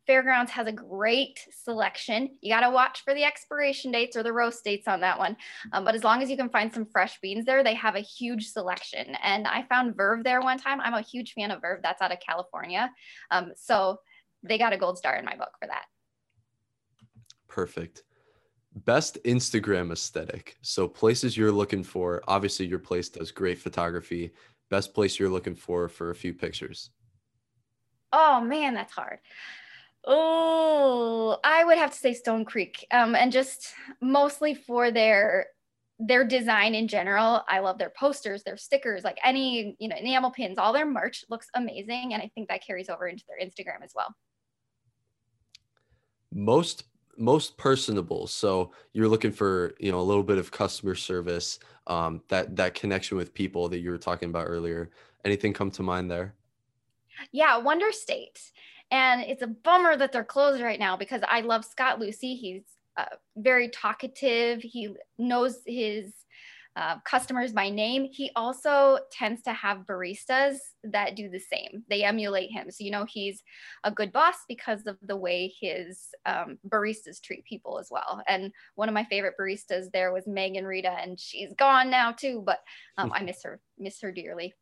Fairgrounds 0.08 0.52
has 0.52 0.68
a 0.68 0.72
great 0.72 1.40
selection. 1.52 2.38
You 2.42 2.54
got 2.54 2.62
to 2.62 2.70
watch 2.70 3.02
for 3.04 3.14
the 3.14 3.24
expiration 3.24 3.92
dates 3.92 4.16
or 4.16 4.24
the 4.24 4.34
roast 4.34 4.64
dates 4.64 4.88
on 4.88 5.02
that 5.02 5.18
one. 5.18 5.36
Um, 5.74 5.84
but 5.84 5.96
as 5.96 6.04
long 6.04 6.22
as 6.22 6.30
you 6.30 6.38
can 6.38 6.50
find 6.50 6.72
some 6.72 6.86
fresh 6.86 7.20
beans 7.22 7.46
there, 7.46 7.64
they 7.64 7.74
have 7.74 7.96
a 7.96 8.02
huge 8.02 8.48
selection. 8.48 9.16
And 9.24 9.48
I 9.48 9.64
found 9.64 9.96
Verve 9.96 10.24
there 10.24 10.42
one 10.42 10.60
time. 10.60 10.80
I'm 10.80 10.94
a 10.94 11.02
huge 11.02 11.34
fan 11.34 11.52
of 11.52 11.62
Verve. 11.62 11.80
That's 11.82 12.02
out 12.02 12.12
of 12.12 12.20
California. 12.20 12.92
Um, 13.32 13.54
so 13.56 14.00
they 14.44 14.58
got 14.58 14.74
a 14.74 14.78
gold 14.78 14.98
star 14.98 15.16
in 15.16 15.26
my 15.26 15.36
book 15.36 15.52
for 15.60 15.68
that. 15.68 15.86
Perfect. 17.48 18.04
Best 18.76 19.18
Instagram 19.24 19.92
aesthetic. 19.92 20.58
So 20.62 20.88
places 20.88 21.38
you're 21.38 21.52
looking 21.52 21.84
for. 21.84 22.22
Obviously, 22.28 22.68
your 22.68 22.80
place 22.80 23.10
does 23.10 23.32
great 23.32 23.58
photography. 23.58 24.34
Best 24.70 24.94
place 24.94 25.18
you're 25.18 25.30
looking 25.30 25.56
for 25.56 25.88
for 25.88 26.10
a 26.10 26.16
few 26.16 26.34
pictures. 26.34 26.92
Oh 28.12 28.42
man, 28.42 28.74
that's 28.74 28.94
hard. 28.94 29.20
Oh, 30.08 31.40
I 31.44 31.64
would 31.64 31.78
have 31.78 31.92
to 31.92 31.98
say 31.98 32.14
Stone 32.14 32.46
Creek, 32.46 32.86
um, 32.92 33.16
and 33.16 33.32
just 33.32 33.74
mostly 34.02 34.54
for 34.54 34.92
their 34.92 35.48
their 35.98 36.26
design 36.26 36.76
in 36.76 36.88
general. 36.88 37.44
I 37.48 37.60
love 37.60 37.78
their 37.78 37.92
posters, 37.98 38.44
their 38.44 38.58
stickers, 38.58 39.04
like 39.04 39.18
any 39.24 39.76
you 39.80 39.88
know 39.88 39.96
enamel 39.96 40.32
pins. 40.32 40.60
All 40.60 40.74
their 40.74 40.86
merch 40.86 41.26
looks 41.30 41.48
amazing, 41.56 42.14
and 42.14 42.22
I 42.22 42.30
think 42.36 42.50
that 42.50 42.66
carries 42.66 42.90
over 42.90 43.08
into 43.08 43.24
their 43.28 43.46
Instagram 43.46 43.84
as 43.84 43.94
well. 43.96 44.14
Most 46.32 46.84
most 47.18 47.58
personable. 47.58 48.28
So 48.28 48.72
you're 48.94 49.08
looking 49.08 49.32
for 49.32 49.74
you 49.80 49.92
know 49.92 50.00
a 50.00 50.02
little 50.02 50.24
bit 50.24 50.38
of 50.38 50.52
customer 50.52 50.94
service, 50.94 51.60
um, 51.88 52.22
that 52.28 52.56
that 52.56 52.76
connection 52.76 53.18
with 53.18 53.34
people 53.34 53.70
that 53.70 53.80
you 53.80 53.90
were 53.90 53.98
talking 53.98 54.30
about 54.30 54.46
earlier. 54.48 54.92
Anything 55.24 55.54
come 55.54 55.72
to 55.72 55.82
mind 55.82 56.12
there? 56.12 56.36
Yeah, 57.32 57.58
Wonder 57.58 57.92
State. 57.92 58.40
And 58.92 59.22
it's 59.22 59.42
a 59.42 59.48
bummer 59.48 59.98
that 59.98 60.12
they're 60.12 60.24
closed 60.24 60.62
right 60.62 60.80
now 60.80 60.96
because 60.96 61.22
I 61.28 61.42
love 61.42 61.66
Scott 61.66 62.00
Lucy. 62.00 62.36
He's 62.36 62.64
uh, 62.98 63.16
very 63.36 63.70
talkative. 63.70 64.62
He 64.62 64.94
knows 65.18 65.60
his 65.66 66.14
uh, 66.78 66.98
customers 67.06 67.54
by 67.54 67.70
name. 67.70 68.08
He 68.12 68.32
also 68.36 69.00
tends 69.10 69.42
to 69.44 69.54
have 69.54 69.86
baristas 69.86 70.58
that 70.84 71.16
do 71.16 71.30
the 71.30 71.40
same. 71.40 71.84
They 71.90 72.04
emulate 72.04 72.52
him. 72.52 72.70
So, 72.70 72.84
you 72.84 72.92
know, 72.92 73.06
he's 73.06 73.42
a 73.86 73.92
good 73.92 74.12
boss 74.12 74.36
because 74.48 74.86
of 74.86 74.98
the 75.02 75.16
way 75.16 75.54
his 75.60 76.10
um, 76.26 76.58
baristas 76.68 77.22
treat 77.22 77.46
people 77.46 77.80
as 77.80 77.88
well. 77.90 78.22
And 78.28 78.52
one 78.76 78.90
of 78.90 78.94
my 78.94 79.06
favorite 79.06 79.36
baristas 79.40 79.86
there 79.94 80.12
was 80.12 80.28
Megan 80.28 80.66
Rita, 80.66 80.92
and 80.92 81.18
she's 81.18 81.54
gone 81.54 81.90
now 81.90 82.12
too, 82.12 82.44
but 82.46 82.60
um, 82.98 83.12
I 83.14 83.22
miss 83.24 83.44
her, 83.44 83.62
miss 83.78 84.02
her 84.02 84.12
dearly. 84.12 84.54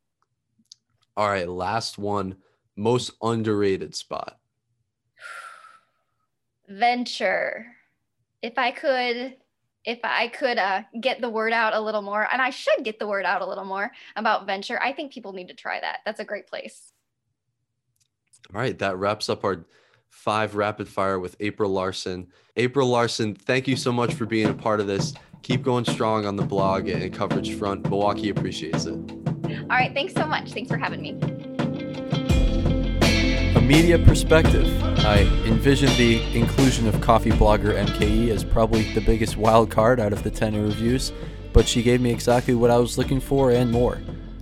All 1.16 1.30
right, 1.30 1.48
last 1.48 1.98
one 1.98 2.38
most 2.76 3.12
underrated 3.22 3.96
spot? 3.96 4.40
Venture. 6.68 7.68
If 8.42 8.58
I 8.58 8.72
could 8.72 9.38
if 9.86 10.00
I 10.04 10.30
could 10.30 10.58
uh, 10.58 10.84
get 11.02 11.20
the 11.20 11.30
word 11.30 11.52
out 11.52 11.74
a 11.74 11.82
little 11.82 12.02
more, 12.02 12.26
and 12.32 12.42
I 12.42 12.52
should 12.52 12.86
get 12.86 13.00
the 13.00 13.08
word 13.08 13.26
out 13.26 13.42
a 13.42 13.46
little 13.46 13.66
more 13.66 13.92
about 14.16 14.48
Venture, 14.48 14.82
I 14.82 14.94
think 14.94 15.12
people 15.12 15.34
need 15.34 15.50
to 15.50 15.54
try 15.54 15.80
that. 15.82 16.00
That's 16.06 16.22
a 16.22 16.26
great 16.26 16.48
place. 16.48 16.94
All 18.54 18.62
right, 18.62 18.78
that 18.80 18.98
wraps 18.98 19.28
up 19.28 19.44
our 19.44 19.66
five 20.10 20.56
rapid 20.56 20.88
fire 20.88 21.20
with 21.20 21.36
April 21.42 21.70
Larson. 21.70 22.28
April 22.56 22.88
Larson, 22.88 23.36
thank 23.36 23.68
you 23.68 23.76
so 23.76 23.92
much 23.92 24.14
for 24.14 24.26
being 24.26 24.48
a 24.48 24.54
part 24.54 24.80
of 24.80 24.88
this. 24.88 25.14
Keep 25.42 25.64
going 25.64 25.84
strong 25.84 26.26
on 26.26 26.38
the 26.38 26.44
blog 26.44 26.88
and 26.88 27.14
coverage 27.14 27.56
front. 27.56 27.90
Milwaukee 27.90 28.30
appreciates 28.30 28.86
it. 28.86 29.23
All 29.74 29.80
right, 29.80 29.92
thanks 29.92 30.14
so 30.14 30.28
much. 30.28 30.52
Thanks 30.52 30.70
for 30.70 30.78
having 30.78 31.02
me 31.02 31.18
A 33.56 33.60
media 33.60 33.98
perspective, 33.98 34.68
I 35.00 35.22
envision 35.48 35.88
the 35.98 36.22
inclusion 36.38 36.88
of 36.88 37.02
coffee 37.02 37.32
blogger 37.32 37.74
MKE 37.84 38.30
as 38.30 38.44
probably 38.44 38.94
the 38.94 39.02
biggest 39.02 39.36
wild 39.36 39.72
card 39.72 40.00
out 40.00 40.14
of 40.14 40.22
the 40.22 40.30
10 40.30 40.54
interviews, 40.54 41.12
but 41.54 41.68
she 41.68 41.82
gave 41.82 42.02
me 42.02 42.12
exactly 42.12 42.54
what 42.54 42.70
I 42.70 42.78
was 42.78 43.00
looking 43.00 43.20
for 43.20 43.50
and 43.50 43.72
more. 43.72 44.00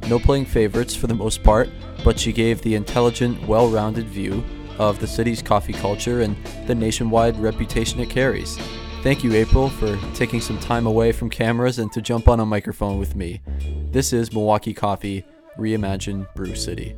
No 0.10 0.20
playing 0.20 0.48
favorites 0.48 0.94
for 0.94 1.08
the 1.08 1.16
most 1.16 1.44
part, 1.44 1.70
but 2.04 2.20
she 2.20 2.34
gave 2.34 2.62
the 2.62 2.76
intelligent, 2.76 3.48
well 3.48 3.70
rounded 3.70 4.08
view 4.08 4.44
of 4.80 5.00
the 5.00 5.08
city's 5.08 5.42
coffee 5.42 5.72
culture 5.72 6.20
and 6.20 6.36
the 6.68 6.76
nationwide 6.76 7.40
reputation 7.40 8.02
it 8.02 8.10
carries. 8.10 8.58
Thank 9.02 9.24
you, 9.24 9.32
April, 9.34 9.70
for 9.70 9.98
taking 10.14 10.42
some 10.42 10.60
time 10.60 10.86
away 10.86 11.14
from 11.14 11.30
cameras 11.30 11.80
and 11.80 11.90
to 11.94 12.02
jump 12.02 12.28
on 12.28 12.42
a 12.42 12.46
microphone 12.46 13.00
with 13.00 13.16
me. 13.16 13.40
This 13.92 14.14
is 14.14 14.32
Milwaukee 14.32 14.74
Coffee 14.74 15.26
Reimagine 15.58 16.34
Brew 16.34 16.56
City. 16.56 16.96